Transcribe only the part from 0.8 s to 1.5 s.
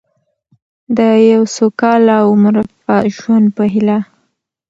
د یو